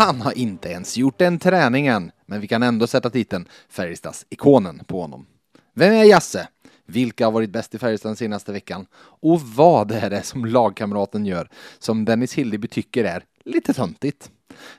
[0.00, 5.00] Han har inte ens gjort den träningen, men vi kan ändå sätta titeln Färjestads-ikonen på
[5.00, 5.26] honom.
[5.74, 6.48] Vem är Jasse?
[6.86, 8.86] Vilka har varit bäst i Färjestad den senaste veckan?
[9.20, 14.30] Och vad är det som lagkamraten gör som Dennis Hildeby tycker är lite töntigt?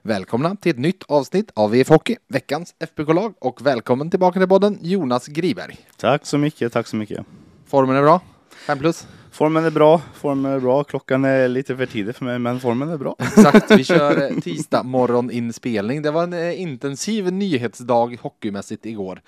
[0.01, 4.77] Välkomna till ett nytt avsnitt av VF Hockey, veckans FBK-lag och välkommen tillbaka till podden
[4.81, 5.77] Jonas Griberg.
[5.97, 7.25] Tack så mycket, tack så mycket.
[7.67, 8.21] Formen är bra?
[8.67, 9.07] 5 plus?
[9.31, 10.83] Formen är bra, formen är bra.
[10.83, 13.15] Klockan är lite för tidigt för mig, men formen är bra.
[13.19, 16.01] Exakt, vi kör eh, tisdag morgoninspelning.
[16.01, 19.21] Det var en eh, intensiv nyhetsdag hockeymässigt igår.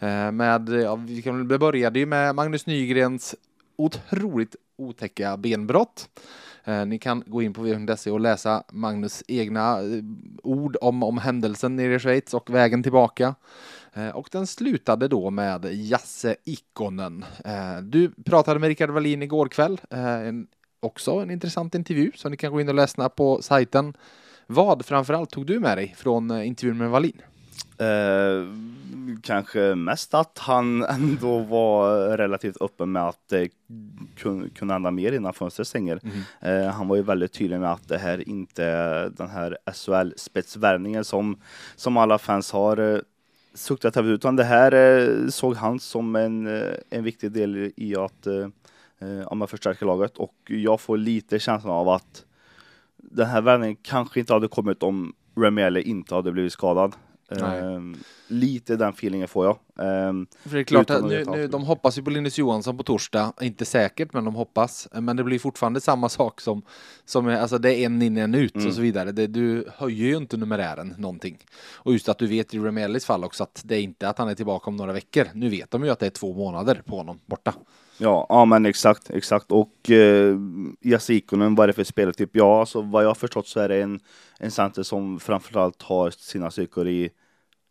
[0.00, 0.36] Mm.
[0.36, 0.98] Med, ja,
[1.48, 3.34] det började ju med Magnus Nygrens
[3.76, 6.08] otroligt otäcka benbrott.
[6.64, 9.78] Eh, ni kan gå in på www.se och läsa Magnus egna
[10.42, 13.34] ord om, om händelsen nere i Schweiz och vägen tillbaka.
[14.14, 17.24] Och den slutade då med Jasse Ikonen.
[17.82, 19.80] Du pratade med Rickard Wallin igår kväll.
[19.90, 20.46] En,
[20.80, 23.94] också en intressant intervju som ni kan gå in och läsa på sajten.
[24.46, 27.22] Vad framförallt tog du med dig från intervjun med Wallin?
[27.80, 28.46] Eh,
[29.22, 33.48] kanske mest att han ändå var relativt öppen med att det
[34.16, 36.00] kunde, kunde hända mer innan fönstret stänger.
[36.02, 36.64] Mm.
[36.64, 41.04] Eh, han var ju väldigt tydlig med att det här inte är den här SHL-spetsvärvningen
[41.04, 41.40] som,
[41.76, 43.00] som alla fans har eh,
[43.54, 47.96] suktat över, utan det här eh, såg han som en, eh, en viktig del i
[47.96, 48.48] att eh,
[48.98, 52.24] eh ja, förstärka laget och jag får lite känslan av att
[52.96, 56.94] den här värvningen kanske inte hade kommit om Remiele inte hade blivit skadad.
[57.30, 57.96] Um,
[58.28, 59.58] lite den feelingen får jag.
[60.08, 62.82] Um, För det är klart, att nu, nu, de hoppas ju på Linus Johansson på
[62.82, 64.88] torsdag, inte säkert, men de hoppas.
[64.92, 66.62] Men det blir fortfarande samma sak som,
[67.04, 68.66] som alltså det är en in, en ut mm.
[68.66, 69.12] och så vidare.
[69.12, 71.38] Det, du höjer ju inte numerären någonting.
[71.74, 74.28] Och just att du vet i Remelis fall också att det är inte att han
[74.28, 75.26] är tillbaka om några veckor.
[75.34, 77.54] Nu vet de ju att det är två månader på honom borta.
[78.02, 79.52] Ja, ja men exakt, exakt.
[79.52, 80.36] Och eh,
[81.08, 82.30] Ikonen, vad är det för speltyp?
[82.32, 84.00] Ja, alltså vad jag har förstått så är det en,
[84.38, 87.10] en center som framförallt har sina styrkor i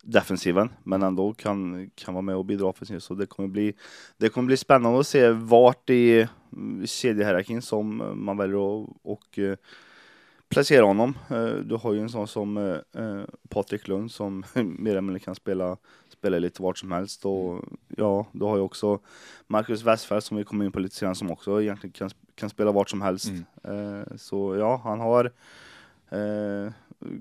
[0.02, 3.02] defensiven, men ändå kan, kan vara med och bidra offensivt.
[3.02, 3.74] Så det kommer, bli,
[4.16, 6.28] det kommer bli spännande att se vart i
[6.84, 9.56] kedjehierarkin som man väljer att och, uh,
[10.50, 11.18] placera honom.
[11.30, 15.34] Uh, du har ju en sån som uh, Patrik Lund som mer eller mindre kan
[15.34, 15.76] spela,
[16.08, 17.24] spela lite vart som helst.
[17.24, 18.98] Och ja, du har ju också
[19.46, 22.72] Marcus Westfall som vi kommer in på lite senare som också egentligen kan, kan spela
[22.72, 23.30] vart som helst.
[23.64, 24.04] Mm.
[24.18, 25.32] så ja, han har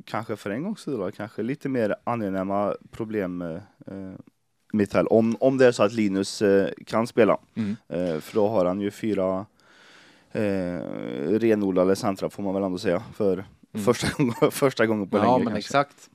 [0.06, 4.14] kanske för en gångs skull, kanske lite mer angenäma problem eh,
[4.74, 7.38] Mitell, om, om det är så att Linus eh, kan spela.
[7.56, 7.76] Mm.
[7.88, 9.46] Eh, för då har han ju fyra
[10.32, 10.80] eh,
[11.40, 13.86] renodlade centra får man väl ändå säga för mm.
[13.86, 15.34] första, gången, första gången på ja, länge.
[15.34, 15.60] Ja, men kanske.
[15.60, 16.10] exakt.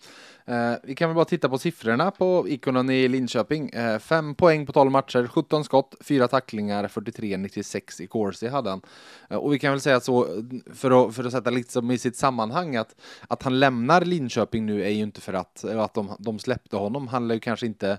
[0.46, 3.68] Eh, vi kan väl bara titta på siffrorna på ikonen i Linköping.
[3.68, 8.82] Eh, fem poäng på 12 matcher, 17 skott, fyra tacklingar, 43-96 i Corsi hade han.
[9.30, 10.44] Eh, och vi kan väl säga så,
[10.74, 12.96] för att, för att sätta lite som i sitt sammanhang, att,
[13.28, 17.08] att han lämnar Linköping nu är ju inte för att, att de, de släppte honom.
[17.08, 17.98] Han lär ju kanske inte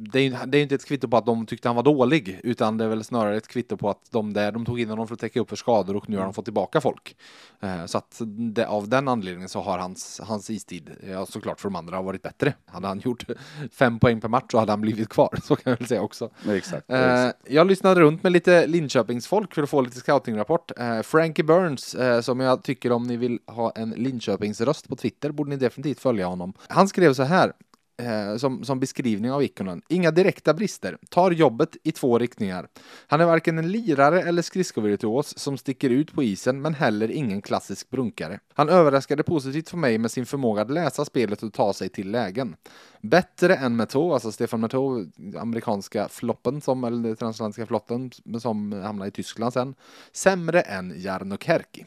[0.00, 2.84] det är, är inte ett kvitto på att de tyckte han var dålig, utan det
[2.84, 5.20] är väl snarare ett kvitto på att de där, de tog in honom för att
[5.20, 7.16] täcka upp för skador och nu har de fått tillbaka folk.
[7.60, 8.20] Eh, så att
[8.54, 12.02] det, av den anledningen så har hans, hans istid, ja, såklart för de andra, har
[12.02, 12.54] varit bättre.
[12.66, 13.24] Hade han gjort
[13.72, 16.30] fem poäng per match så hade han blivit kvar, så kan jag väl säga också.
[16.48, 20.72] Exakt, eh, jag lyssnade runt med lite Linköpingsfolk för att få lite scoutingrapport.
[20.78, 25.50] Eh, Frankie Burns, som jag tycker om ni vill ha en Linköpingsröst på Twitter, borde
[25.50, 26.52] ni definitivt följa honom.
[26.68, 27.52] Han skrev så här,
[28.00, 29.82] eh, som, som beskrivning av Ikonen.
[29.88, 30.98] Inga direkta brister.
[31.08, 32.68] Tar jobbet i två riktningar.
[33.06, 37.42] Han är varken en lirare eller skridskovirtuos som sticker ut på isen, men heller ingen
[37.42, 38.40] klassisk brunkare.
[38.54, 42.10] Han överraskade positivt för mig med sin förmåga att läsa spelet och ta sig till
[42.10, 42.56] lägen.
[43.00, 45.06] Bättre än Meto, alltså Stefan Meto,
[45.38, 48.10] amerikanska floppen, som, eller transatlantiska flotten,
[48.40, 49.74] som hamnade i Tyskland sen.
[50.12, 51.86] Sämre än Jarno Kerki.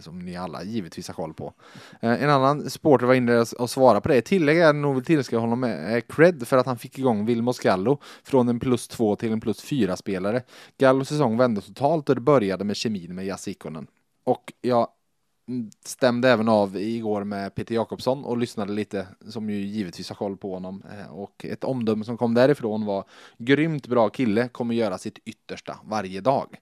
[0.00, 1.52] Som ni alla givetvis har koll på.
[2.00, 4.20] Eh, en annan supporter var inne och svarade på det.
[4.20, 7.58] Tillägg är nog vill tillskriva honom med eh, cred för att han fick igång Vilmos
[7.58, 10.42] Gallo från en plus två till en plus fyra spelare.
[10.78, 13.86] Gallos säsong vände totalt och det började med kemin med Jasikonen.
[14.24, 14.88] Och jag
[15.48, 20.16] mm, stämde även av igår med Peter Jakobsson och lyssnade lite, som ju givetvis har
[20.16, 20.82] koll på honom.
[20.92, 23.04] Eh, och ett omdöme som kom därifrån var
[23.38, 26.56] grymt bra kille, kommer göra sitt yttersta varje dag.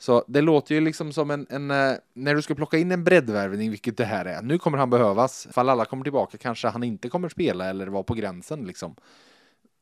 [0.00, 3.04] Så det låter ju liksom som en, en eh, när du ska plocka in en
[3.04, 4.42] breddvärvning, vilket det här är.
[4.42, 5.48] Nu kommer han behövas.
[5.52, 8.94] Fall alla kommer tillbaka kanske han inte kommer spela eller vara på gränsen liksom.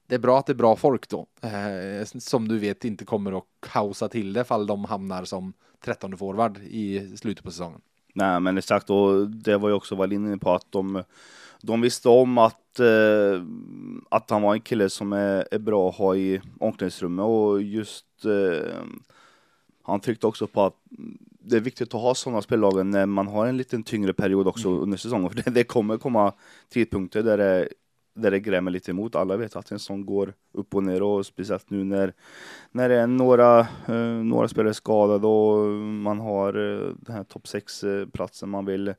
[0.06, 3.38] Det är bra att det är bra folk då, eh, som du vet inte kommer
[3.38, 5.52] att kaosa till det fall de hamnar som
[5.84, 7.80] 13 forward i slutet på säsongen.
[8.14, 11.02] Nej, men exakt, och det var ju också vad inne på att de,
[11.62, 13.42] de visste om att, eh,
[14.08, 18.24] att han var en kille som är, är bra att ha i omklädningsrummet och just
[18.24, 18.74] eh,
[19.88, 20.74] han tryckte också på att
[21.40, 24.68] det är viktigt att ha sådana spellagen när man har en liten tyngre period också
[24.68, 24.80] mm.
[24.80, 25.30] under säsongen.
[25.32, 26.32] För det, det, kommer komma
[26.68, 27.68] tidpunkter där det,
[28.14, 29.14] där det grämer lite emot.
[29.14, 32.12] Alla vet att en sån går upp och ner och speciellt nu när,
[32.70, 37.44] när det är några, eh, några spelare skadade och man har eh, den här topp
[37.44, 38.94] 6-platsen man vill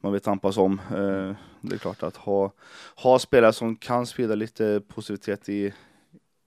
[0.00, 0.80] man vill tampas om.
[0.90, 2.52] Eh, det är klart att ha,
[2.96, 5.72] ha spelare som kan sprida lite positivitet i,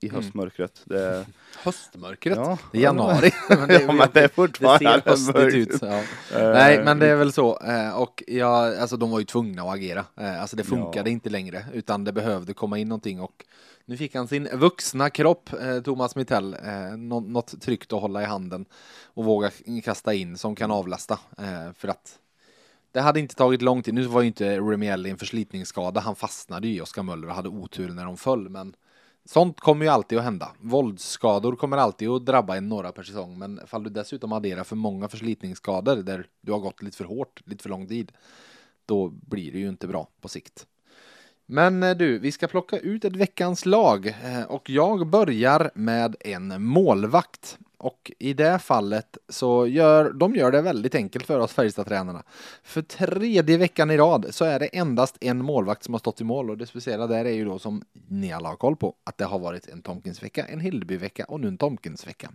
[0.00, 0.22] i mm.
[0.22, 0.82] höstmörkret.
[0.84, 1.26] Det...
[1.56, 2.36] Höstmörkret?
[2.36, 2.58] Ja.
[2.72, 3.30] Det är januari.
[3.48, 5.82] men det, ja, men det är fortfarande det ser höstigt ut.
[5.82, 5.98] Ja.
[5.98, 7.58] Uh, Nej, men det är väl så.
[7.68, 10.04] Uh, och ja, alltså de var ju tvungna att agera.
[10.20, 11.12] Uh, alltså det funkade ja.
[11.12, 13.44] inte längre, utan det behövde komma in någonting och
[13.84, 15.50] nu fick han sin vuxna kropp,
[15.84, 16.56] Thomas Mittell,
[16.98, 18.64] något tryggt att hålla i handen
[19.04, 19.50] och våga
[19.84, 21.18] kasta in som kan avlasta.
[21.74, 22.18] för att
[22.92, 23.94] det hade inte tagit lång tid.
[23.94, 26.00] Nu var ju inte Remiel i en förslitningsskada.
[26.00, 28.74] Han fastnade ju i Oskar Möller och hade otur när de föll, men
[29.28, 30.50] Sånt kommer ju alltid att hända.
[30.60, 34.76] Våldsskador kommer alltid att drabba en några per säsong, men fall du dessutom adderar för
[34.76, 38.12] många förslitningsskador där du har gått lite för hårt, lite för lång tid,
[38.86, 40.66] då blir det ju inte bra på sikt.
[41.46, 46.16] Men eh, du, vi ska plocka ut ett veckans lag eh, och jag börjar med
[46.20, 47.58] en målvakt.
[47.78, 52.22] Och i det fallet så gör de gör det väldigt enkelt för oss Färjestad-tränarna.
[52.62, 56.24] För tredje veckan i rad så är det endast en målvakt som har stått i
[56.24, 59.18] mål och det speciella där är ju då som ni alla har koll på att
[59.18, 62.30] det har varit en Tomkins-vecka, en Hildeby-vecka och nu en Tomkins-vecka.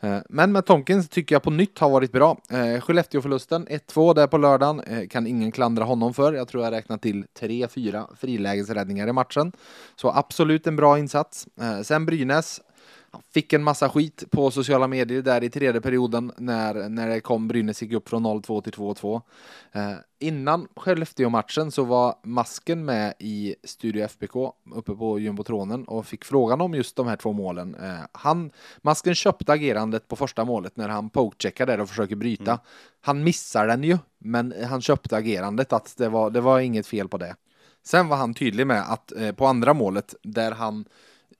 [0.00, 2.38] Eh, men med Tomkins tycker jag på nytt har varit bra.
[2.50, 6.32] Eh, Skellefteå-förlusten 1-2 där på lördagen eh, kan ingen klandra honom för.
[6.32, 9.52] Jag tror jag räknat till 3-4 frilägesräddningar i matchen.
[9.96, 11.46] Så absolut en bra insats.
[11.82, 12.60] Sen Brynäs
[13.10, 17.20] han fick en massa skit på sociala medier där i tredje perioden när, när det
[17.20, 19.22] kom Brynäs gick upp från 0-2 till 2-2.
[19.72, 24.36] Eh, innan Skellefteå-matchen så var Masken med i Studio FBK
[24.74, 27.74] uppe på jumbotronen och fick frågan om just de här två målen.
[27.74, 28.50] Eh, han,
[28.82, 32.50] Masken köpte agerandet på första målet när han pokecheckar där och försöker bryta.
[32.50, 32.62] Mm.
[33.00, 37.08] Han missar den ju, men han köpte agerandet att det var, det var inget fel
[37.08, 37.36] på det.
[37.82, 40.84] Sen var han tydlig med att eh, på andra målet där han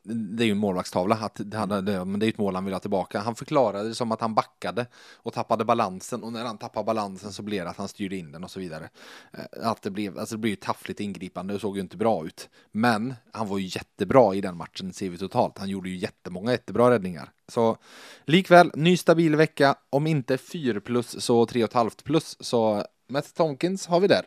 [0.09, 2.75] det är ju en målvaktstavla, att det, det, men det är ett mål han vill
[2.75, 3.21] ha tillbaka.
[3.21, 7.33] Han förklarade det som att han backade och tappade balansen och när han tappade balansen
[7.33, 8.89] så blev det att han styrde in den och så vidare.
[9.33, 12.27] Eh, att det blev, alltså det blev ett taffligt ingripande, det såg ju inte bra
[12.27, 12.49] ut.
[12.73, 15.59] Men han var ju jättebra i den matchen ser vi totalt.
[15.59, 17.31] Han gjorde ju jättemånga jättebra räddningar.
[17.49, 17.77] Så
[18.25, 22.37] likväl, ny stabil vecka, om inte 4 plus så 3,5 plus.
[22.41, 24.23] Så Matt Tomkins har vi där.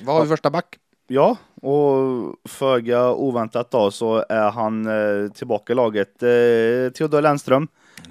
[0.00, 0.78] Vad har vi första back?
[1.10, 6.22] Ja, och föga oväntat då så är han eh, tillbaka i laget.
[6.22, 7.68] Eh, Theodor Lennström.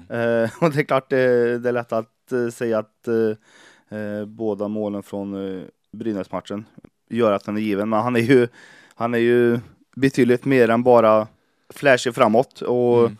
[0.08, 0.44] Mm.
[0.44, 4.24] Eh, och det är klart det, det är lätt att eh, säga att eh, eh,
[4.26, 5.62] båda målen från eh,
[5.92, 6.64] Brynäs-matchen
[7.10, 7.88] gör att han är given.
[7.88, 8.48] Men han är ju,
[8.94, 9.58] han är ju
[9.96, 11.26] betydligt mer än bara
[11.74, 13.16] flashig framåt och mm.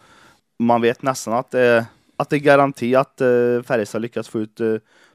[0.58, 1.86] man vet nästan att det,
[2.16, 4.60] att det är garanti att eh, Färjestad lyckas få ut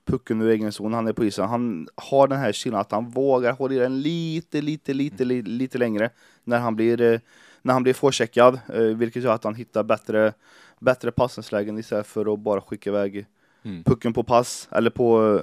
[0.05, 1.49] pucken ur egen zon, han är på isen.
[1.49, 5.49] Han har den här killen att han vågar hålla i den lite, lite, lite, lite,
[5.49, 6.09] lite längre
[6.43, 7.19] när han blir, eh,
[7.61, 10.33] när han blir forecheckad, eh, vilket gör att han hittar bättre,
[10.79, 13.25] bättre passningslägen istället för att bara skicka iväg
[13.63, 13.83] mm.
[13.83, 15.41] pucken på pass eller på eh,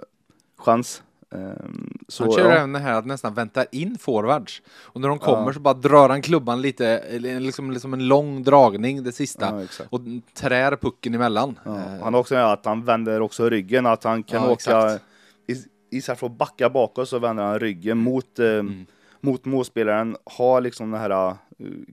[0.57, 1.03] chans.
[1.33, 2.57] Um, så, han kör ja.
[2.57, 4.63] även det här att nästan väntar in forwards.
[4.83, 5.53] Och när de kommer ja.
[5.53, 9.67] så bara drar han klubban lite, liksom, liksom en lång dragning det sista.
[9.79, 10.01] Ja, och
[10.35, 11.59] trär pucken emellan.
[12.03, 14.99] Han har också att han vänder också ryggen, att han kan åka
[15.91, 18.87] istället för att backa bakåt så vänder han ryggen mot, eh, mm.
[19.21, 21.35] mot målspelaren, har liksom den här, eh,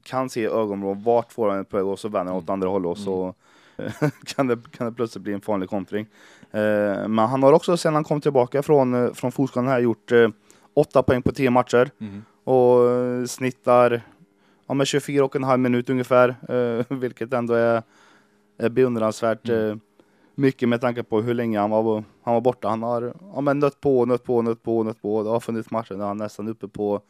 [0.03, 2.53] kan se ögonvrån vart får han är på väg och så vänder han åt mm.
[2.53, 3.34] andra hållet och så mm.
[4.25, 6.07] kan, det, kan det plötsligt bli en farlig kontring.
[6.51, 10.12] Eh, men han har också sedan han kom tillbaka från, eh, från fotskadan här gjort
[10.12, 10.29] eh,
[10.74, 12.24] åtta poäng på tio matcher mm.
[12.43, 14.01] och snittar
[14.67, 16.36] ja, med 24 och en halv minut ungefär,
[16.93, 17.84] vilket ändå är,
[18.57, 19.79] är beundransvärt mm.
[20.36, 22.69] mycket med tanke på hur länge han var, han var borta.
[22.69, 25.24] Han har ja, men nött på, nött på, nött på, nött på.
[25.24, 27.01] Det har funnits matcher där han nästan uppe på,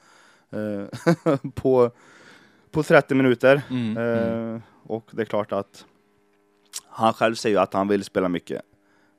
[1.56, 1.92] på,
[2.72, 3.62] på 30 minuter.
[3.70, 3.98] Mm.
[3.98, 4.62] Mm.
[4.84, 5.86] Och det är klart att
[6.98, 8.62] han själv säger att han vill spela mycket.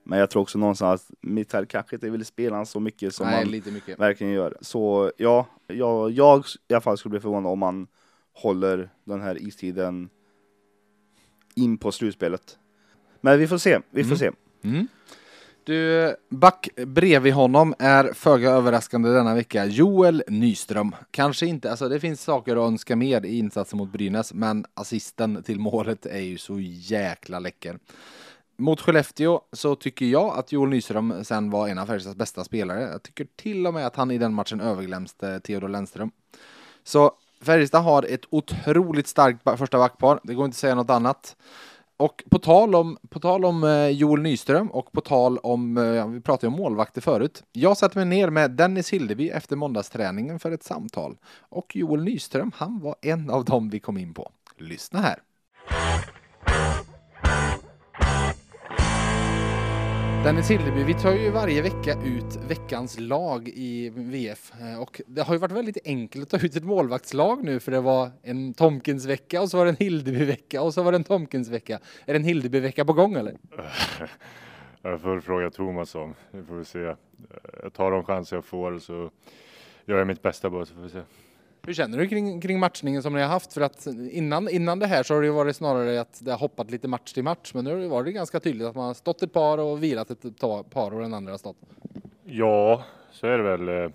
[0.05, 3.45] Men jag tror också någonstans att Mitell kanske inte vill spela så mycket som Nej,
[3.45, 3.99] man mycket.
[3.99, 4.57] verkligen gör.
[4.61, 7.87] Så ja, jag, jag i alla fall skulle bli förvånad om man
[8.33, 10.11] håller den här istiden
[11.55, 12.59] in på slutspelet.
[13.21, 14.19] Men vi får se, vi får mm.
[14.19, 14.31] se.
[15.69, 20.95] Du, back bredvid honom är föga överraskande denna vecka Joel Nyström.
[21.11, 25.43] Kanske inte, alltså det finns saker att önska mer i insatsen mot Brynäs, men assisten
[25.43, 27.79] till målet är ju så jäkla läcker.
[28.57, 32.83] Mot Skellefteå så tycker jag att Joel Nyström sen var en av Färjestads bästa spelare.
[32.83, 36.11] Jag tycker till och med att han i den matchen överglänste Theodor Lennström.
[36.85, 41.37] Så Färjestad har ett otroligt starkt första backpar, det går inte att säga något annat.
[41.99, 46.09] Och på tal om, på tal om eh, Joel Nyström och på tal om, eh,
[46.09, 47.43] vi pratade ju om målvakter förut.
[47.52, 51.17] Jag satte mig ner med Dennis Hildeby efter måndagsträningen för ett samtal.
[51.38, 54.31] Och Joel Nyström, han var en av dem vi kom in på.
[54.57, 55.19] Lyssna här.
[60.29, 65.23] Dennis Hildeby, vi tar ju varje vecka ut veckans lag i VF eh, och det
[65.23, 68.55] har ju varit väldigt enkelt att ta ut ett målvaktslag nu för det var en
[68.55, 71.79] Tomkins-vecka och så var det en Hildeby-vecka och så var det en Tomkins-vecka.
[72.07, 73.37] Är det en Hildeby-vecka på gång eller?
[74.83, 76.15] Jag får fråga Thomas om.
[76.31, 76.95] Vi får se.
[77.63, 79.11] Jag tar de chanser jag får så
[79.85, 81.03] gör jag mitt bästa bara så får vi se.
[81.69, 83.53] Hur känner du kring, kring matchningen som ni har haft?
[83.53, 86.39] För att innan, innan det här så har det ju varit snarare att det har
[86.39, 88.95] hoppat lite match till match men nu har det varit ganska tydligt att man har
[88.95, 91.57] stått ett par och vilat ett par och den andra har stått.
[92.25, 93.69] Ja, så är det väl.
[93.69, 93.91] Eh,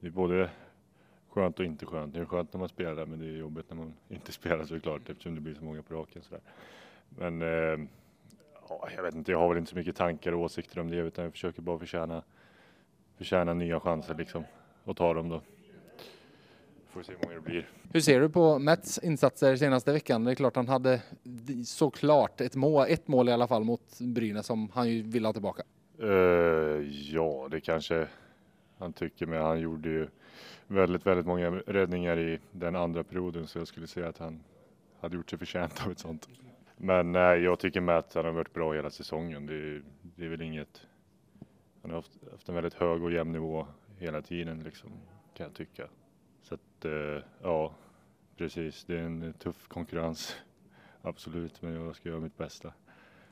[0.00, 0.50] det är både
[1.30, 2.14] skönt och inte skönt.
[2.14, 5.08] Det är skönt när man spelar men det är jobbigt när man inte spelar såklart
[5.08, 6.22] eftersom det blir så många på raken.
[6.22, 6.42] Sådär.
[7.08, 7.88] Men eh,
[8.68, 10.96] ja, jag vet inte, jag har väl inte så mycket tankar och åsikter om det
[10.96, 12.22] utan jag försöker bara förtjäna,
[13.18, 14.44] förtjäna nya chanser liksom
[14.84, 15.40] och ta dem då.
[17.00, 17.68] Får se hur många det blir.
[17.92, 20.24] Hur ser du på Mets insatser senaste veckan?
[20.24, 21.02] Det är klart han hade
[21.66, 25.32] såklart ett mål, ett mål i alla fall mot Brynäs som han ju ville ha
[25.32, 25.62] tillbaka.
[26.02, 26.08] Eh,
[27.12, 28.06] ja, det kanske
[28.78, 30.08] han tycker, men han gjorde ju
[30.66, 34.42] väldigt, väldigt många räddningar i den andra perioden så jag skulle säga att han
[35.00, 36.28] hade gjort sig förtjänt av ett sånt.
[36.76, 39.46] Men nej, jag tycker med att han har varit bra hela säsongen.
[39.46, 39.82] Det, är-
[40.16, 40.80] det är väl inget.
[41.82, 43.66] Han har haft, haft en väldigt hög och jämn nivå
[43.98, 44.90] hela tiden liksom,
[45.36, 45.84] kan jag tycka.
[46.80, 47.72] Att eh, ja,
[48.36, 48.84] precis.
[48.84, 50.36] Det är en tuff konkurrens.
[51.02, 52.72] Absolut, men jag ska göra mitt bästa.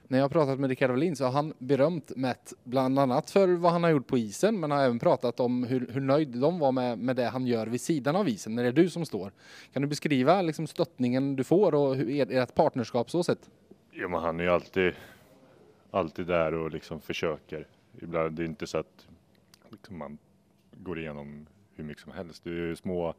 [0.08, 3.48] När jag har pratat med Rickard Wallin så har han berömt Matt bland annat för
[3.48, 6.58] vad han har gjort på isen men har även pratat om hur, hur nöjd de
[6.58, 9.06] var med, med det han gör vid sidan av isen när det är du som
[9.06, 9.32] står.
[9.72, 13.50] Kan du beskriva liksom stöttningen du får och hur er, ert partnerskap så sett?
[13.92, 14.92] Ja, men han är ju alltid,
[15.90, 17.66] alltid där och liksom försöker.
[18.02, 19.06] Ibland, det är inte så att
[19.70, 20.18] liksom, man
[20.72, 21.46] går igenom
[21.78, 22.44] hur mycket som helst.
[22.44, 23.14] Det är ju små,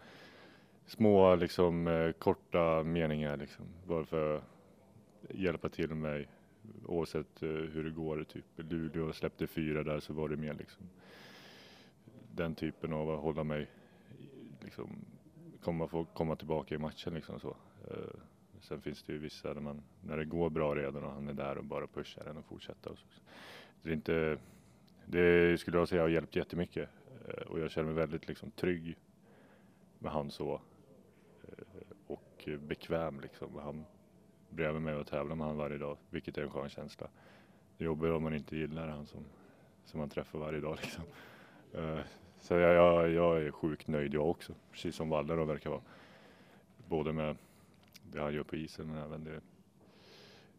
[0.86, 4.44] små liksom, eh, korta meningar liksom, bara för att
[5.30, 6.28] hjälpa till mig
[6.86, 8.24] oavsett eh, hur det går.
[8.24, 10.90] Typ Luleå släppte fyra där så var det mer liksom
[12.36, 13.68] den typen av att hålla mig
[14.64, 14.90] liksom
[15.62, 17.56] komma, få komma tillbaka i matchen liksom så.
[17.88, 18.20] Eh,
[18.62, 21.34] Sen finns det ju vissa där man, när det går bra redan och han är
[21.34, 22.92] där och bara pushar den och fortsätter.
[22.92, 23.06] Och så.
[23.82, 24.38] Det är inte,
[25.06, 26.90] det skulle jag säga har hjälpt jättemycket
[27.30, 28.98] Eh, och jag känner mig väldigt liksom trygg
[30.00, 30.62] med han så
[31.44, 31.64] eh,
[32.08, 33.56] och bekväm liksom.
[33.56, 33.86] Han
[34.50, 37.08] bredvid mig och tävlar med han varje dag, vilket är en skön känsla.
[37.78, 39.26] Det är om man inte gillar han som,
[39.86, 41.04] som man träffar varje dag liksom.
[41.74, 42.00] Eh,
[42.42, 45.82] Så jag, jag, jag är sjukt nöjd jag också, precis som Valle då verkar vara.
[46.88, 47.38] Både med
[48.12, 49.42] det han gör på isen men även det,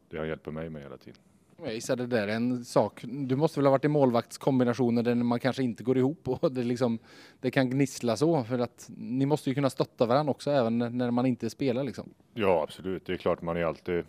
[0.09, 1.23] det han hjälper mig med hela tiden.
[1.65, 3.05] Jag gissar det där är en sak.
[3.05, 6.63] Du måste väl ha varit i målvaktskombinationer där man kanske inte går ihop och det,
[6.63, 6.99] liksom,
[7.41, 11.11] det kan gnissla så för att ni måste ju kunna stötta varandra också även när
[11.11, 12.09] man inte spelar liksom.
[12.35, 14.05] Ja absolut, det är klart man är alltid,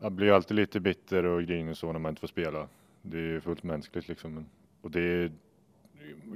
[0.00, 2.68] man blir alltid lite bitter och grinig så när man inte får spela.
[3.02, 4.46] Det är ju fullt mänskligt liksom.
[4.82, 5.32] Och det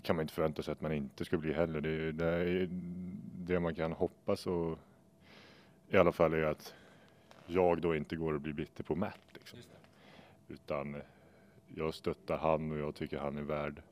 [0.02, 1.80] kan man inte förvänta sig att man inte ska bli heller.
[1.80, 2.68] Det, är- det, är,
[3.46, 4.78] det man kan hoppas och
[5.90, 6.74] i alla fall är att
[7.46, 9.20] jag då inte går och blir bitter på Matt.
[9.32, 9.58] Liksom.
[10.48, 11.02] Utan
[11.74, 13.82] jag stöttar han och jag tycker han är värd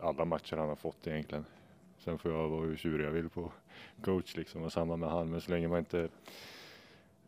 [0.00, 1.44] alla matcher han har fått egentligen.
[1.98, 3.52] Sen får jag vara hur tjurig jag vill på
[4.02, 5.30] coach liksom och samma med han.
[5.30, 6.08] Men så länge man inte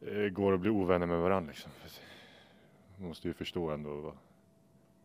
[0.00, 1.72] eh, går och blir ovänner med varandra liksom.
[2.96, 4.16] Man måste ju förstå ändå vad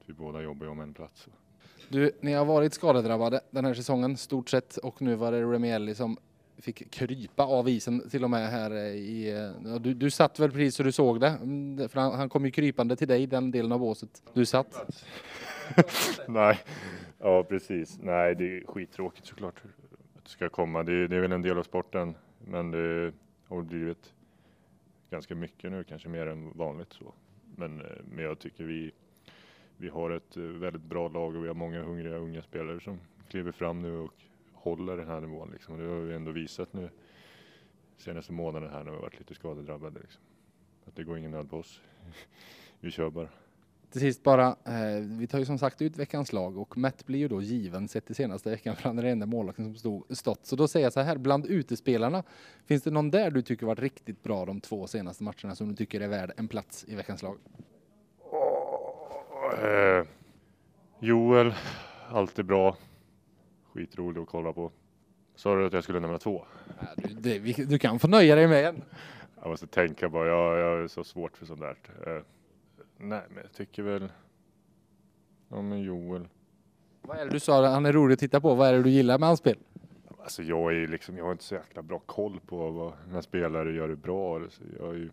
[0.06, 1.28] vi båda jobbar om en plats.
[1.90, 5.96] Du, ni har varit skadedrabbade den här säsongen stort sett och nu var det Remielli
[5.96, 6.18] som
[6.58, 9.32] fick krypa av isen till och med här eh, i...
[9.66, 11.90] Eh, du, du satt väl precis så du såg mm, det?
[11.90, 14.24] För han, han kom ju krypande till dig den delen av båset.
[14.34, 15.06] Du satt.
[16.28, 16.60] Nej,
[17.20, 18.00] ja precis.
[18.02, 19.62] Nej, det är skittråkigt såklart
[20.18, 20.84] att det ska komma.
[20.84, 23.14] Det är, det är väl en del av sporten, men det
[23.48, 24.14] har blivit
[25.10, 27.14] ganska mycket nu, kanske mer än vanligt så.
[27.56, 28.92] Men, eh, men jag tycker vi,
[29.78, 33.52] vi har ett väldigt bra lag och vi har många hungriga unga spelare som kliver
[33.52, 34.14] fram nu och
[34.66, 35.76] håller den här nivån liksom.
[35.76, 36.90] Och det har vi ändå visat nu
[37.98, 40.22] senaste månaden här när vi varit lite skadedrabbade liksom.
[40.86, 41.82] Att det går ingen nöd på oss.
[42.80, 43.30] vi kör bara.
[43.92, 47.20] till sist bara, eh, vi tar ju som sagt ut veckans lag och Matt blir
[47.20, 50.18] ju då given sett till senaste veckan för han är den enda målvakten som stod,
[50.18, 50.46] stått.
[50.46, 52.24] Så då säger jag så här, bland utespelarna,
[52.66, 55.76] finns det någon där du tycker varit riktigt bra de två senaste matcherna som du
[55.76, 57.38] tycker är värd en plats i veckans lag?
[59.64, 60.06] Eh,
[61.00, 61.54] Joel,
[62.10, 62.78] alltid bra.
[63.76, 64.72] Skitrolig att kolla på.
[65.36, 66.46] Sa du att jag skulle nämna två?
[66.80, 68.84] Ja, Du, det, vi- du kan få nöja dig med en.
[69.42, 71.78] Jag måste tänka bara, jag, jag är så svårt för sånt där.
[72.08, 72.22] Eh,
[72.98, 74.12] nej, men jag tycker väl...
[75.50, 76.28] Ja, men Joel.
[77.02, 78.90] Vad är det du sa, han är rolig att titta på, vad är det du
[78.90, 79.58] gillar med hans spel?
[80.20, 83.74] Alltså jag är liksom, jag har inte så jäkla bra koll på vad när spelare
[83.74, 84.42] gör det bra.
[84.50, 85.10] Så Jag är ju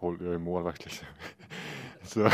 [0.00, 1.06] jag är målvakt liksom.
[2.02, 2.30] så,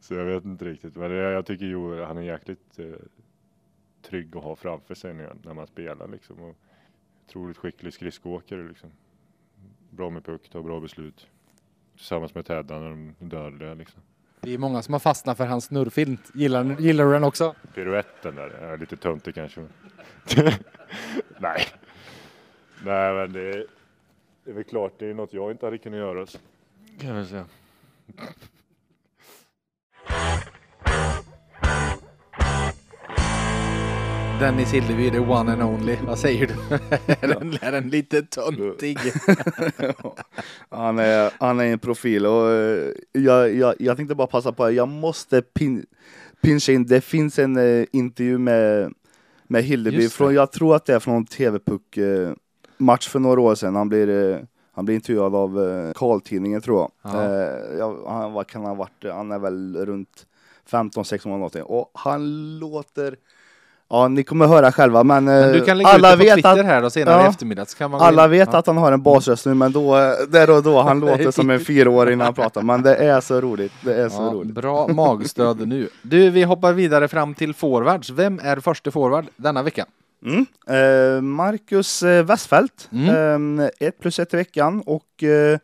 [0.00, 0.96] så jag vet inte riktigt.
[0.96, 2.86] Men jag, jag tycker Joel, han är jäkligt eh,
[4.12, 6.40] trygg att ha framför sig när, när man spelar liksom.
[6.40, 6.56] Och
[7.26, 8.90] otroligt skicklig skridskoåkare liksom.
[9.90, 11.26] Bra med puck, tar bra beslut.
[11.96, 14.02] Tillsammans med Tedda när de dödliga liksom.
[14.40, 16.30] Det är många som har fastnat för hans snurrfint.
[16.34, 17.54] Gillar, gillar du den också?
[17.74, 19.60] Piruetten där, är lite töntig kanske.
[21.38, 21.66] Nej.
[22.84, 23.66] Nej men det är,
[24.44, 26.26] det är väl klart, det är något jag inte hade kunnat göra.
[26.26, 26.38] så
[27.00, 27.46] Kan jag säga.
[34.42, 35.98] Dennis Hildeby, the one and only.
[36.06, 36.54] Vad säger du?
[37.28, 38.98] den, är den lite töntig?
[40.68, 44.70] Han är, han är en profil och eh, jag, jag, jag tänkte bara passa på,
[44.70, 45.86] jag måste pin,
[46.40, 48.92] pincha in, det finns en eh, intervju med,
[49.46, 50.12] med det.
[50.12, 52.32] från, jag tror att det är från TV-puck eh,
[52.78, 53.74] match för några år sedan.
[53.74, 54.38] Han blir, eh,
[54.72, 56.90] han blir intervjuad av eh, Karl-tidningen tror jag.
[57.02, 57.24] Ja.
[57.24, 59.14] Eh, jag han, vad kan han ha varit?
[59.14, 60.26] Han är väl runt
[60.70, 61.62] 15-16 år någonting.
[61.62, 63.16] Och han låter,
[63.92, 66.36] ja ni kommer höra själva men, eh, Men du kan lägga alla ut det på
[66.36, 67.28] vet att här senare i Ja.
[67.30, 68.30] eftermiddag så kan man alla in.
[68.30, 68.58] vet Ja.
[68.58, 69.96] att han har en basröst nu men då,
[70.28, 72.62] där och då, han låter som en fyraåring när han pratar.
[72.62, 73.72] Men det är så roligt.
[73.84, 74.54] Det är så Ja, roligt.
[74.54, 75.88] bra magstöd nu.
[76.02, 78.10] Du, vi hoppar vidare fram till forwards.
[78.10, 79.86] Vem är första forward denna vecka?
[80.26, 80.46] Mm.
[80.66, 83.60] Eh, Marcus eh, Westfeldt, Mm.
[83.60, 85.58] eh, ett plus ett i veckan och eh,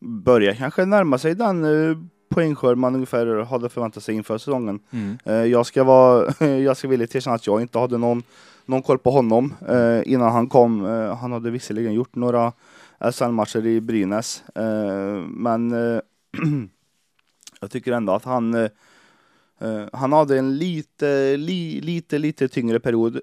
[0.00, 1.96] börjar kanske närma sig den eh,
[2.34, 4.80] poängskörd man ungefär hade förväntat sig inför säsongen.
[5.24, 8.22] Eh, jag ska vara, jag ska villigt erkänna att jag inte hade någon,
[8.66, 10.86] någon koll på honom eh, innan han kom.
[10.86, 12.52] Eh, han hade visserligen gjort några
[13.12, 14.44] SHL-matcher i Brynäs,
[15.26, 15.70] men
[17.60, 18.68] jag tycker ändå att han
[19.92, 23.20] han hade en lite, li, lite, lite tyngre period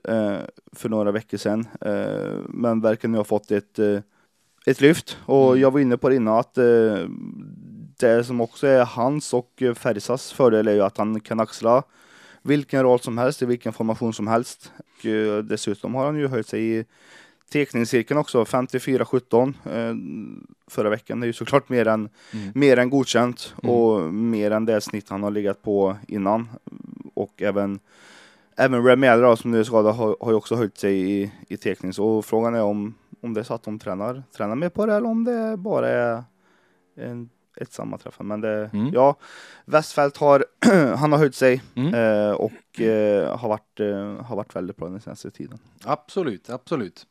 [0.72, 1.68] för några veckor sedan,
[2.50, 3.80] men verkar nu ha fått ett,
[4.66, 5.18] ett lyft.
[5.26, 5.62] Och Mm.
[5.62, 6.64] jag var inne på det innan att eh,
[8.02, 11.84] det som också är hans och eh, Färjestads fördel är ju att han kan axla
[12.42, 14.72] vilken roll som helst i vilken formation som helst.
[14.78, 16.86] Och, eh, dessutom har han ju höjt sig i
[17.54, 19.96] tekningscirkeln också, 54-17 eh,
[20.68, 21.20] förra veckan.
[21.20, 22.52] Det är ju såklart mer än, Mm.
[22.56, 23.76] mer än godkänt Mm.
[23.76, 26.50] och mer än det snitt han har legat på innan.
[27.14, 27.80] Och även
[28.56, 31.94] Även Remy som nu är skadad har, har ju också höjt sig i, i tekning.
[31.94, 34.94] Så frågan är om, om det är så att de tränar, tränar mer på det
[34.94, 36.24] eller om det bara är
[36.96, 38.28] en, ett sammanträffande.
[38.30, 38.94] Men det, Mm.
[38.94, 39.16] ja,
[39.66, 40.46] Westfält har,
[40.96, 41.94] han har höjt sig Mm.
[41.94, 45.60] eh, och eh, har, varit, eh, har varit väldigt bra den senaste tiden.
[45.84, 47.06] Absolut, absolut.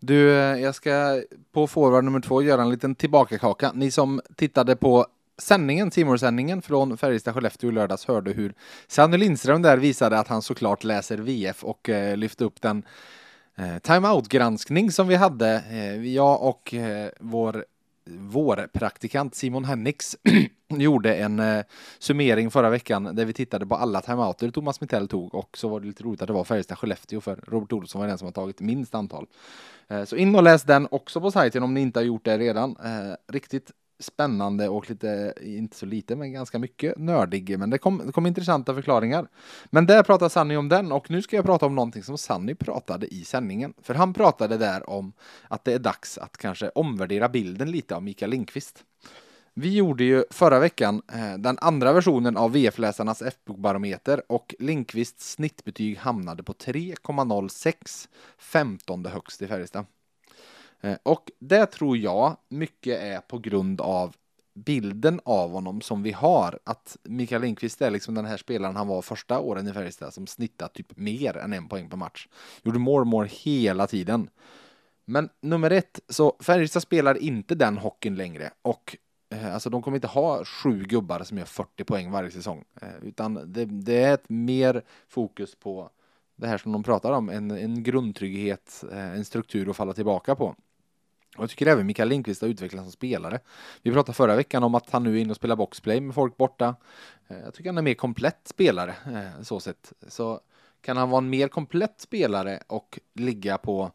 [0.00, 3.72] Du, eh, jag ska på forward nummer två göra en liten tillbakakaka.
[3.74, 5.06] Ni som tittade på
[5.38, 8.54] sändningen, Simor-sändningen från Färjestad-Skellefteå i lördags hörde hur
[8.88, 12.82] Sanny Lindström där visade att han såklart läser VF och eh, lyfte upp den
[13.56, 15.62] eh, timeout-granskning som vi hade.
[16.04, 16.74] Jag och
[17.20, 17.64] vår
[18.18, 20.16] vår praktikant Simon Hennix
[20.68, 21.64] gjorde en eh,
[21.98, 25.80] summering förra veckan där vi tittade på alla timeouter Thomas Mittell tog och så var
[25.80, 28.60] det lite roligt att det var Färjestad-Skellefteå för Robert Olsson var den som har tagit
[28.60, 29.26] minst antal.
[29.88, 32.38] Eh, så in och läs den också på sajten om ni inte har gjort det
[32.38, 32.76] redan.
[32.84, 37.58] Eh, riktigt spännande och lite, inte så lite, men ganska mycket nördig.
[37.58, 39.28] Men det kom, det kom intressanta förklaringar.
[39.70, 42.54] Men där pratar Sanny om den och nu ska jag prata om någonting som Sanny
[42.54, 43.74] pratade i sändningen.
[43.82, 45.12] För han pratade där om
[45.48, 48.84] att det är dags att kanske omvärdera bilden lite av Mikael Lindqvist.
[49.54, 55.98] Vi gjorde ju förra veckan eh, den andra versionen av VF-läsarnas F-bokbarometer och Lindqvists snittbetyg
[55.98, 58.08] hamnade på 3,06,
[58.38, 59.86] 15 högst i Färjestad.
[60.80, 64.16] Eh, och det tror jag mycket är på grund av
[64.54, 66.58] bilden av honom som vi har.
[66.64, 70.26] Att Mikael Lindqvist är liksom den här spelaren han var första åren i Färjestad som
[70.26, 72.28] snittade typ mer än en poäng per match.
[72.62, 74.30] Gjorde more more hela tiden.
[75.04, 78.96] Men nummer ett, så Färjestad spelar inte den hockeyn längre och
[79.30, 82.88] eh, alltså de kommer inte ha sju gubbar som gör 40 poäng varje säsong, eh,
[83.02, 85.90] utan det, det är ett mer fokus på
[86.36, 90.34] det här som de pratar om, en, en grundtrygghet, eh, en struktur att falla tillbaka
[90.34, 90.56] på.
[91.36, 93.40] Och jag tycker även Mikael Lindqvist har utvecklats som spelare.
[93.82, 96.36] Vi pratade förra veckan om att han nu är inne och spelar boxplay med folk
[96.36, 96.76] borta.
[97.28, 99.92] Eh, jag tycker han är mer komplett spelare eh, så sett.
[100.08, 100.40] Så
[100.80, 103.92] kan han vara en mer komplett spelare och ligga på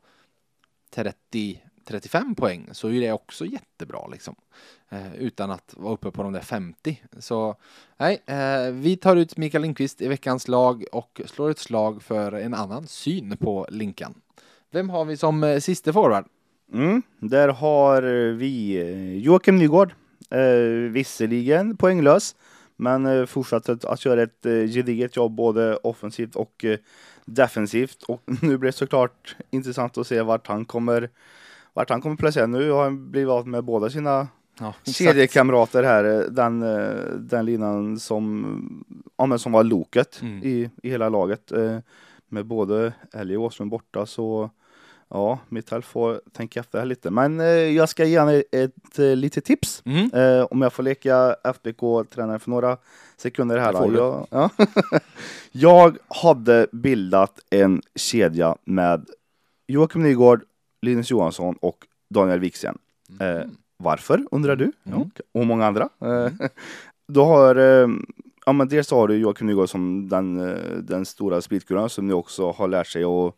[0.90, 4.36] 30 35 poäng så är det också jättebra liksom.
[4.90, 7.02] Eh, utan att vara uppe på de där 50.
[7.20, 7.56] Så
[7.98, 12.32] nej, eh, vi tar ut Mikael Lindqvist i veckans lag och slår ett slag för
[12.32, 14.22] en annan syn på Linkan.
[14.72, 16.26] Vem har vi som eh, sista forward?
[16.74, 18.02] Mm, där har
[18.32, 19.94] vi eh, Joakim Nygård.
[20.30, 22.36] Eh, visserligen poänglös,
[22.76, 26.78] men eh, fortsatt att, göra ett eh, gediget jobb både offensivt och eh,
[27.26, 28.04] defensivt.
[28.04, 31.10] Och nu blir det såklart intressant att se vart han kommer
[31.74, 32.48] vart han kommer placera.
[32.48, 34.28] Nu har han blivit av med båda sina
[34.60, 36.04] ja, kedjekamrater här.
[36.04, 38.86] Eh, den, eh, den linan som,
[39.18, 40.44] ja, men som var loket mm.
[40.44, 41.52] i, i hela laget.
[42.30, 44.50] Med både Ellie och Åström borta så
[45.10, 47.12] Ja, Mittal får tänka efter här lite.
[47.12, 49.84] Men eh, jag ska ge ett, ett, ett litet tips.
[49.86, 50.10] Mm.
[50.14, 52.78] Eh, om jag får leka FBK-tränare för några
[53.18, 53.74] sekunder här.
[53.74, 54.50] Jag, ja.
[55.52, 59.06] jag hade bildat en kedja med
[59.68, 60.44] Joakim Nygård,
[60.82, 62.78] Linus Johansson och Daniel Wiksen.
[63.10, 63.38] Mm.
[63.38, 64.72] Eh, varför undrar du?
[64.84, 65.00] Mm.
[65.00, 65.90] Ja, och många andra.
[66.02, 66.32] Eh,
[67.08, 67.88] då har, eh,
[68.46, 72.14] ja men dels har du Joakim Nygård som den, eh, den stora speedkuren som nu
[72.14, 73.36] också har lärt sig att,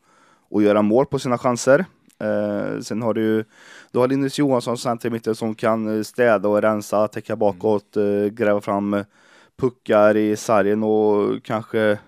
[0.51, 1.85] att göra mål på sina chanser.
[2.19, 3.45] Eh, sen har du,
[3.91, 8.61] du har Linus Johansson center mitten som kan städa och rensa, täcka bakåt, eh, gräva
[8.61, 9.03] fram
[9.57, 11.99] puckar i sargen och kanske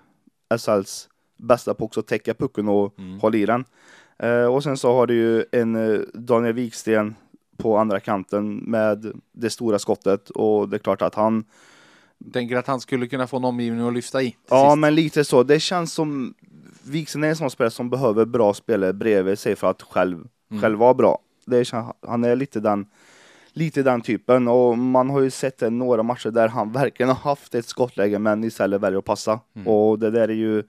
[0.58, 3.19] SLs bästa på också täcka pucken och mm.
[3.19, 3.65] hålla i den.
[4.19, 7.15] Eh, och sen så har du ju en eh, Daniel Wiksten
[7.58, 11.43] på andra kanten med det stora skottet och det är klart att han
[12.34, 14.36] Tänker att han skulle kunna få en omgivning att lyfta i?
[14.49, 14.80] Ja, sist.
[14.80, 15.43] men lite så.
[15.43, 16.34] Det känns som
[16.83, 20.61] Wiksten är en sån spelare som behöver bra spelare bredvid sig för att själv, mm.
[20.61, 21.19] själv vara bra.
[21.45, 22.85] Det är, han är lite den,
[23.53, 27.15] lite den typen och man har ju sett det några matcher där han verkligen har
[27.15, 29.39] haft ett skottläge men istället väljer att passa.
[29.55, 29.67] Mm.
[29.67, 30.63] Och det där är ju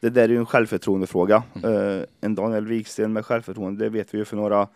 [0.00, 1.42] det där är ju en självförtroendefråga.
[1.54, 1.72] Mm.
[1.72, 4.68] Uh, en Daniel Wiksten med självförtroende, det vet vi ju för några,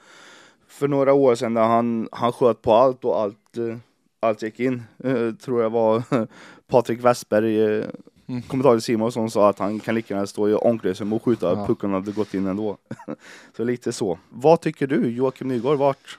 [0.69, 3.77] för några år sedan när han, han sköt på allt och allt, uh,
[4.21, 4.83] allt gick in.
[5.05, 6.03] Uh, tror jag var
[6.67, 7.85] Patrik Westberg,
[8.27, 8.43] mm.
[8.43, 11.67] kommentator Simon som sa att han kan lika gärna stå i omklädningsrummet och skjuta, ja.
[11.67, 12.79] pucken hade gått in ändå.
[13.57, 14.19] så lite så.
[14.31, 16.19] Vad tycker du Joakim Nygård, vart,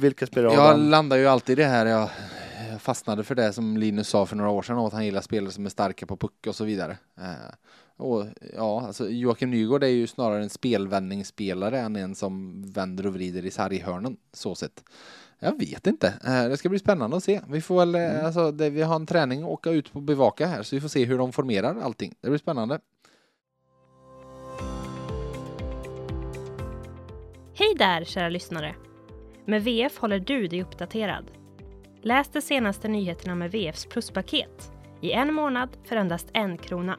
[0.00, 2.08] vilka spelare Jag landar ju alltid i det här, jag
[2.80, 5.66] fastnade för det som Linus sa för några år sedan, att han gillar spelare som
[5.66, 6.96] är starka på puck och så vidare.
[7.96, 13.14] Och ja, alltså Joakim Nygård är ju snarare en spelvändningsspelare än en som vänder och
[13.14, 14.84] vrider i sarghörnen så sett.
[15.44, 16.06] Jag vet inte.
[16.24, 17.40] Eh, det ska bli spännande att se.
[17.48, 18.26] Vi får väl, eh, mm.
[18.26, 20.80] alltså, det, vi har en träning att åka ut på och bevaka här, så vi
[20.80, 22.14] får se hur de formerar allting.
[22.20, 22.80] Det blir spännande.
[27.54, 28.74] Hej där, kära lyssnare!
[29.46, 31.30] Med VF håller du dig uppdaterad.
[32.02, 36.98] Läs de senaste nyheterna med VFs pluspaket i en månad för endast en krona.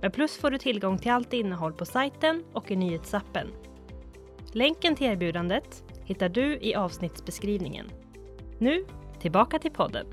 [0.00, 3.48] Med Plus får du tillgång till allt innehåll på sajten och i nyhetsappen.
[4.52, 7.86] Länken till erbjudandet hittar du i avsnittsbeskrivningen.
[8.58, 8.84] Nu,
[9.20, 10.06] tillbaka till podden.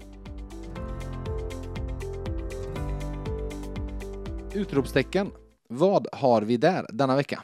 [4.54, 5.32] Utropstecken.
[5.70, 7.44] Vad har vi där denna vecka?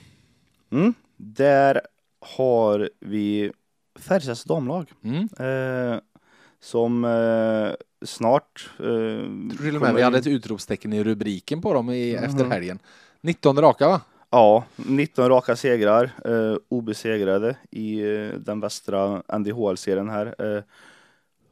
[0.72, 1.82] Mm, där
[2.20, 3.52] har vi
[4.00, 4.92] Färjestads damlag.
[5.04, 5.30] Mm.
[5.40, 6.00] Eh,
[6.60, 7.74] som eh,
[8.06, 8.70] snart.
[8.80, 12.24] Eh, till och med vi hade ett utropstecken i rubriken på dem i, mm.
[12.24, 12.80] efter helgen.
[13.22, 14.02] 19 raka va?
[14.36, 20.36] Ja, 19 raka segrar, eh, obesegrade i eh, den västra NDHL-serien här.
[20.40, 20.64] Eh,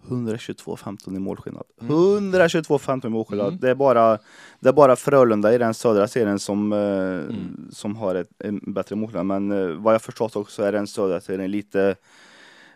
[0.08, 1.64] 122-15 i målskillnad.
[1.82, 1.94] Mm.
[1.94, 3.48] 122-15 i målskillnad.
[3.48, 3.60] Mm.
[3.60, 4.20] Det, är bara,
[4.60, 7.70] det är bara Frölunda i den södra serien som, eh, mm.
[7.72, 9.26] som har ett, en bättre målskillnad.
[9.26, 11.96] Men eh, vad jag förstått också är den södra serien lite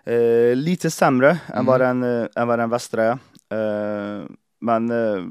[0.04, 1.60] Eh, lite sämre mm.
[1.60, 3.12] än, vad den, eh, än vad den västra är.
[3.50, 4.24] Eh,
[4.60, 5.24] men eh,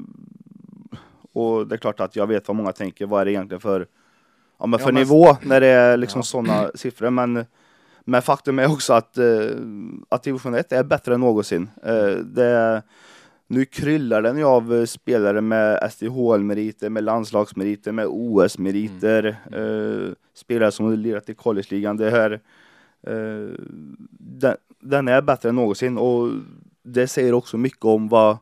[1.33, 3.87] och det är klart att jag vet vad många tänker, vad är det egentligen för,
[4.59, 5.01] ja, men för ja, men...
[5.01, 6.23] nivå när det är liksom ja.
[6.23, 7.09] sådana siffror.
[7.09, 7.45] Men,
[8.03, 9.49] men faktum är också att, eh,
[10.09, 11.69] att division 1 är bättre än någonsin.
[11.83, 12.81] Eh, det,
[13.47, 20.07] nu kryllar den ju av spelare med SDHL-meriter, med landslagsmeriter, med OS-meriter, mm.
[20.07, 21.97] eh, spelare som har lirat i college-ligan.
[21.97, 22.31] Det här,
[23.07, 23.53] eh,
[24.19, 26.31] den, den är bättre än någonsin och
[26.83, 28.37] det säger också mycket om vad,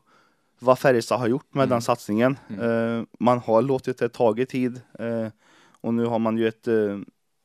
[0.59, 1.69] vad Färjestad har gjort med mm.
[1.69, 2.37] den satsningen.
[2.47, 2.61] Mm.
[2.61, 5.27] Uh, man har låtit det ta tid uh,
[5.85, 7.01] och nu har man ju ett, uh,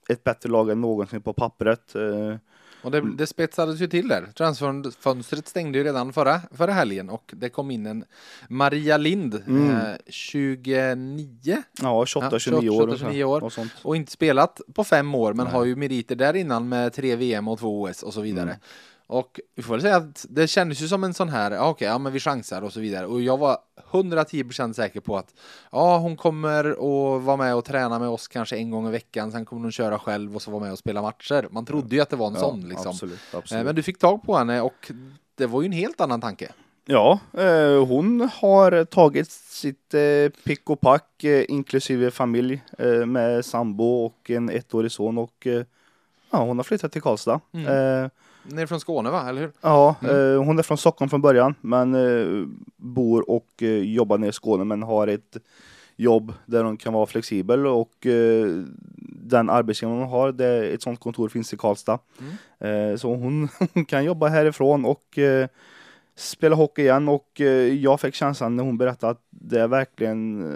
[0.08, 1.94] ett bättre lag än någonsin på pappret.
[2.82, 4.26] Och det, det spetsades ju till där.
[4.36, 8.04] Transferfönstret stängde ju redan förra, förra helgen och det kom in en
[8.48, 9.70] Maria Lind, Mm.
[9.70, 12.86] eh, 29 Ja, 28, Ja, 29 år.
[12.86, 13.42] 28, 29 år.
[13.42, 13.72] Och sånt.
[13.82, 17.48] och inte spelat på fem år men har ju meriter där innan med tre VM
[17.48, 18.50] och två OS och så vidare.
[18.50, 18.60] Mm.
[19.10, 21.88] Och vi får väl säga att det kändes ju som en sån här, ja, okej,
[21.88, 23.06] ja men vi chansar och så vidare.
[23.06, 23.58] Och jag var
[23.90, 25.34] 110% säker på att
[25.72, 29.32] ja, hon kommer att vara med och träna med oss kanske en gång i veckan,
[29.32, 31.48] sen kommer hon köra själv och så vara med och spela matcher.
[31.50, 32.90] Man trodde ju att det var en sån liksom.
[32.90, 33.64] Absolut, Eh, absolut.
[33.64, 34.92] Men du fick tag på henne och
[35.34, 36.52] det var ju en helt annan tanke.
[36.84, 42.62] Ja, eh, hon har tagit sitt eh, pick och pack eh, inklusive familj
[43.06, 45.46] med sambo och en ettårig son och
[46.30, 47.40] ja, hon har flyttat till Karlstad.
[47.52, 48.10] Mm.
[48.42, 49.52] Ner från Skåne va, eller hur?
[49.60, 50.34] ja, Mm.
[50.34, 54.32] eh, hon är från Stockholm från början men eh, bor och eh, jobbar nere i
[54.32, 55.36] Skåne men har ett
[55.96, 58.46] jobb där hon kan vara flexibel och eh,
[59.22, 61.98] den arbetsgivaren hon har, det, ett sånt kontor finns i Karlstad.
[62.58, 62.90] Mm.
[62.92, 65.48] Eh, så hon, hon kan jobba härifrån och eh,
[66.16, 67.40] spela hockey igen och
[67.80, 70.52] jag fick känslan när hon berättade att det är verkligen,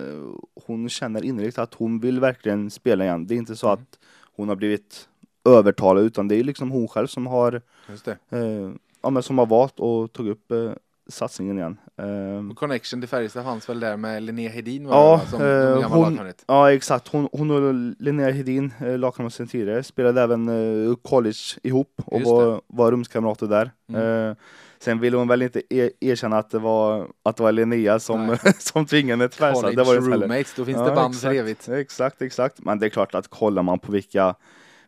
[0.67, 3.27] hon känner innerligt att hon vill verkligen spela igen.
[3.27, 3.83] Det är inte så Mm.
[3.83, 3.99] att
[4.37, 5.09] hon har blivit
[5.45, 8.17] övertalad utan det är liksom hon själv som har, Just det.
[8.31, 8.71] eh,
[9.03, 10.71] ja, men som har valt och tog upp eh,
[11.09, 11.77] satsningen igen.
[11.97, 15.73] Eh, Och connection till Färjestad fanns väl där med Linnea Hedin va, Ja, som, eh,
[15.73, 16.45] som gammal hon- lagkamrat.
[16.47, 20.49] Ja exakt, hon, hon och Linnea Hedin, eh, lagkamrat sen tidigare, spelade även
[20.89, 23.71] eh, college ihop och Just var, var rumskamrater där.
[23.89, 24.29] Mm.
[24.31, 24.37] Eh,
[24.79, 28.37] sen ville hon väl inte e erkänna att det var, att det var Linnea som,
[28.59, 29.63] som tvingade till Färjestad.
[29.65, 30.27] College Det var det inte heller.
[30.27, 31.41] roommates, då finns det band för exakt.
[31.41, 31.69] evigt.
[31.69, 32.61] Exakt, exakt.
[32.61, 34.35] Men det är klart att kollar man på vilka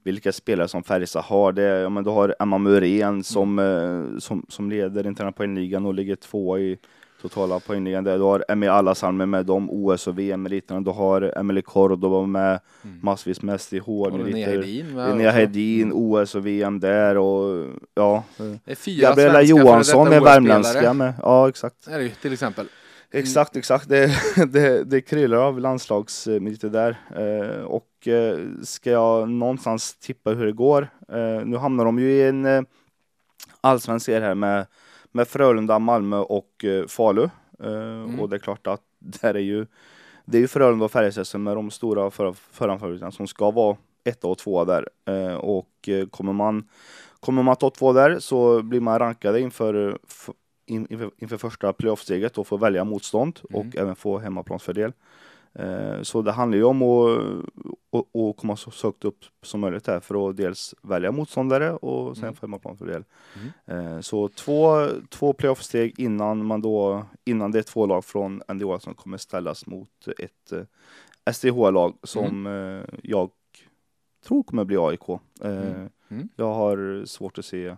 [0.07, 4.47] vilka spelare som Färjestad har, det, ja, men du har Emma Muren som, eh, som,
[4.49, 6.79] som leder interna poängligan och ligger två i
[7.23, 8.05] totala poängligan.
[8.05, 8.19] Där.
[8.19, 10.81] Du har Emmy Alassane med de OS och VM-meriterna.
[10.81, 12.61] Du har Emelie Cordoba med
[13.03, 14.63] massvis med Och SDH-meriter.
[14.63, 15.31] Linnea.
[15.31, 18.25] Hedin, OS och VM där och ja.
[18.37, 21.15] Det är fyra Gabriella Johansson är värmländska med.
[21.23, 21.87] Ja, exakt.
[21.87, 22.67] Är det till exempel.
[23.11, 23.89] Exakt, exakt.
[23.89, 24.11] Det,
[24.49, 26.97] det, det kryllar av landslagsmeriter där.
[27.17, 27.65] Eh,
[28.07, 30.89] och eh, ska jag någonstans tippa hur det går.
[31.09, 32.63] Eh, nu hamnar de ju i en eh,
[33.61, 34.67] allsvensk här med,
[35.13, 37.29] med Frölunda, Malmö och Falu.
[37.61, 39.67] Eh, Och det är klart att där är ju
[40.25, 43.77] det är ju Frölunda och Färjestad som är de stora för, förhandsfavoriterna som ska vara
[44.05, 44.89] etta och tvåa där.
[45.39, 46.69] Och kommer man
[47.21, 49.99] Kommer man ta två där så blir man rankade inför,
[50.67, 54.93] inför, inför första playoffsteget och får välja motstånd och även få hemmaplansfördel.
[55.59, 60.01] Eh, så det handlar ju om att, att, komma så högt upp som möjligt här
[60.01, 63.05] för att dels välja motståndare och sen få hemmaplansfördel.
[63.67, 68.79] Eh, så två, två playoffsteg innan man då, innan det är två lag från NDH
[68.79, 73.31] som kommer ställas mot ett eh, SDH-lag som eh, jag
[74.25, 75.09] tror kommer bli AIK.
[75.43, 76.29] Eh, Mm.
[76.37, 77.77] Jag har svårt att se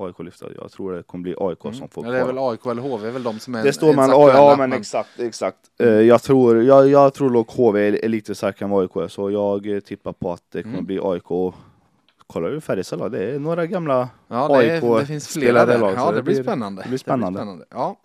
[0.00, 0.46] AIK lyfta.
[0.56, 3.08] Jag tror det kommer bli AIK som får Ja, det är väl AIK eller HV
[3.08, 5.58] är väl de som är Det står man, ens ja, ja men exakt, exakt.
[5.78, 9.84] Eh, jag tror, jag, jag tror dock HV är, lite starkare än AIK så jag
[9.84, 10.86] tippar på att det kommer Mm.
[10.86, 11.54] bli AIK.
[12.26, 13.08] Kollar du Färjestad då?
[13.08, 16.82] Det är några gamla Ja, det, är, AIK det lag, Ja, så det, blir spännande.
[16.82, 17.64] Det blir spännande.
[17.70, 17.96] Ja.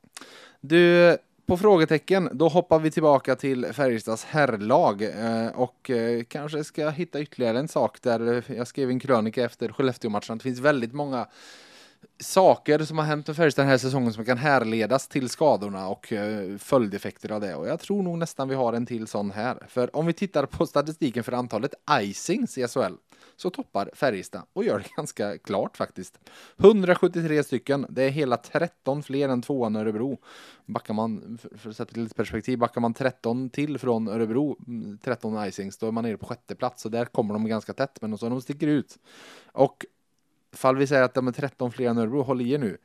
[0.62, 6.90] Du, på frågetecken, då hoppar vi tillbaka till Färjestads herrlag eh, och eh, kanske ska
[6.90, 10.38] hitta ytterligare en sak där jag skrev en krönika efter Skellefteå-matchen.
[10.38, 11.28] Det finns väldigt många
[12.20, 16.14] saker som har hänt med Färjestad den här säsongen som kan härledas till skadorna och
[16.14, 17.56] eh, följdeffekter av det.
[17.56, 19.66] Och jag tror nog nästan vi har en till sån här.
[19.70, 22.94] För om vi tittar på statistiken för antalet icings i SHL
[23.36, 26.20] så toppar Färjestad och gör det ganska klart faktiskt.
[26.58, 30.18] 173 stycken, det är hela 13 fler än tvåan Örebro.
[30.66, 35.48] Backar man, för- att sätta lite perspektiv, backar man 13 till från Örebro, mm, 13
[35.48, 36.82] icings, då är man nere på sjätte plats.
[36.82, 39.00] Så där kommer de ganska tätt, men så de sticker ut.
[39.52, 39.86] Och
[40.54, 42.78] fall vi säger att de är 13 fler än Örebro, håll i er nu.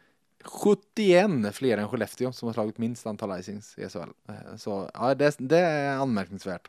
[0.44, 3.98] 71 fler än Skellefteå som har slagit minst antal icings i SHL.
[4.28, 6.68] Eh, så ja, det, det är anmärkningsvärt.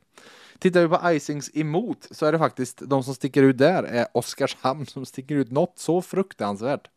[0.60, 4.08] Tittar vi på icings emot så är det faktiskt de som sticker ut där är
[4.14, 6.90] Oskarshamn som sticker ut något så fruktansvärt.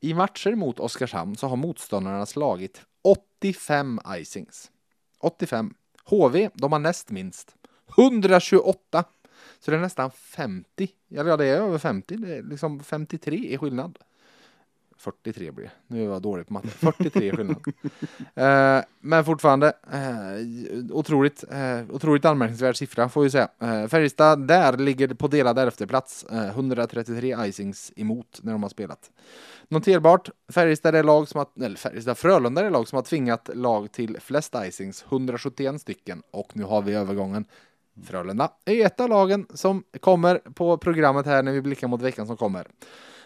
[0.00, 4.70] I matcher mot Oskarshamn så har motståndarna slagit 85 icings.
[5.18, 5.74] 85.
[6.04, 7.54] HV, de har näst minst.
[7.98, 9.04] 128.
[9.60, 10.88] Så det är nästan 50.
[11.08, 12.16] Ja, ja, det är över 50.
[12.16, 13.98] Det är liksom 53 i skillnad.
[15.00, 15.70] 43 blir det.
[15.86, 16.68] Nu är jag dålig på matte.
[16.68, 17.64] 43 i skillnad.
[18.34, 23.48] Eh, men fortfarande eh, otroligt, eh, otroligt anmärkningsvärd siffra får vi säga.
[23.58, 26.24] Eh, Färjestad där ligger på delad elfteplats.
[26.24, 29.10] Eh, 133 icings emot när de har spelat.
[29.68, 33.92] Noterbart, Färjestad är lag som har, eller Färjestad, Frölunda är lag som har tvingat lag
[33.92, 36.22] till flest icings, 171 stycken.
[36.30, 37.44] Och nu har vi övergången.
[38.04, 42.26] Frölunda är ett av lagen som kommer på programmet här när vi blickar mot veckan
[42.26, 42.66] som kommer.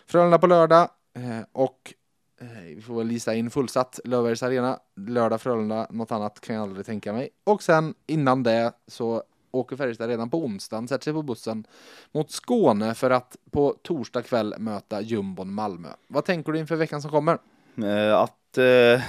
[0.07, 1.95] Frölunda på lördag eh, och
[2.41, 4.79] eh, vi får väl lista in fullsatt Löfbergs Arena.
[4.97, 7.29] Lördag Frölunda, något annat kan jag aldrig tänka mig.
[7.45, 11.67] Och sen innan det så åker Färjestad redan på onsdagen, sätter sig på bussen
[12.13, 15.89] mot Skåne för att på torsdag kväll möta jumbon Malmö.
[16.09, 17.39] Vad tänker du inför veckan som kommer?
[17.77, 19.03] Eh, att eh,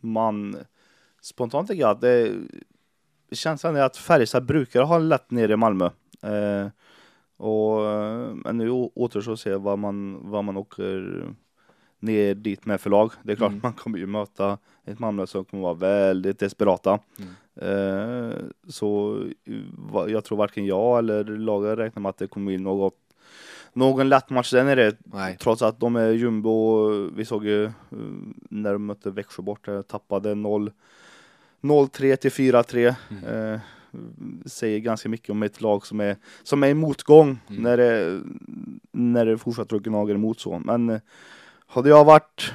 [0.00, 0.56] man
[1.20, 2.34] spontant tycker jag att det
[3.32, 5.84] känslan är att Färjestad brukar ha lätt ner i Malmö.
[6.22, 6.66] Eh,
[7.36, 11.24] och, eh, men nu å- återstår att se vad man, vad man åker
[12.00, 13.12] ner dit med för lag.
[13.22, 13.60] Det är klart Mm.
[13.62, 16.98] man kommer ju möta ett Malmö som kommer vara väldigt desperata.
[17.18, 17.30] Mm.
[17.56, 18.34] Eh,
[18.68, 22.94] så eh, jag tror varken jag eller laget räknar med att det kommer bli något
[23.72, 24.92] någon lätt match där nere.
[25.04, 25.36] Nej.
[25.40, 26.86] Trots att de är jumbo.
[27.16, 27.70] Vi såg ju eh,
[28.50, 30.70] när de mötte Växjö bort, tappade 0
[31.60, 32.94] 0-3 till 4-3.
[33.10, 33.52] Mm.
[33.54, 33.60] Eh,
[34.46, 37.62] säger ganska mycket om ett lag som är, som är i motgång Mm.
[37.62, 38.22] när, det,
[38.92, 40.58] när det fortsätter att gnaga emot så.
[40.58, 41.00] Men eh,
[41.66, 42.52] hade jag varit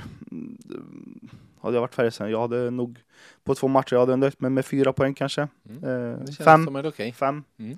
[1.61, 2.99] hade jag varit Färjestad, jag hade nog
[3.43, 5.47] på två matcher, jag hade nöjt mig med fyra poäng kanske.
[5.69, 6.13] Mm.
[6.13, 6.65] Eh, fem.
[6.65, 7.13] som är okej.
[7.13, 7.43] fem.
[7.57, 7.77] Mm.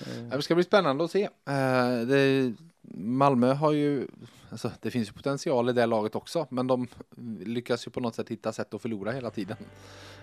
[0.00, 1.22] Eh, Det ska bli spännande att se.
[1.24, 2.52] Eh, det,
[2.94, 4.06] Malmö har ju,
[4.50, 6.86] alltså, det finns ju potential i det laget också, men de
[7.40, 9.56] lyckas ju på något sätt hitta sätt att förlora hela tiden.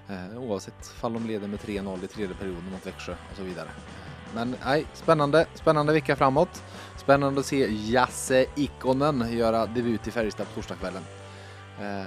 [0.10, 3.70] Eh, oavsett fall de leder med 3-0 i tredje perioden mot Växjö och så vidare.
[4.36, 6.64] Men nej, spännande, spännande vecka framåt.
[6.98, 11.04] Spännande att se Jasse Ikonen göra debut i Färjestad på torsdagskvällen.
[11.80, 12.06] Eh,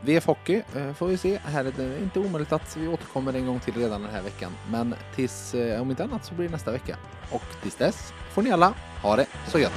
[0.00, 1.38] VF Hockey eh, får vi se.
[1.38, 4.52] Här är det inte omöjligt att vi återkommer en gång till redan den här veckan.
[4.70, 6.96] Men tills, eh, om inte annat så blir det nästa vecka.
[7.30, 9.28] Och tills dess får ni alla あれ？
[9.46, 9.70] そういや